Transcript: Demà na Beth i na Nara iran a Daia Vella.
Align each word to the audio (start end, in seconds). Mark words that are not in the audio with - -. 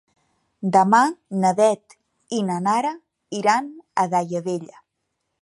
Demà 0.75 1.01
na 1.43 1.51
Beth 1.59 1.95
i 2.39 2.41
na 2.49 2.57
Nara 2.69 2.95
iran 3.43 3.69
a 4.05 4.09
Daia 4.17 4.43
Vella. 4.51 4.85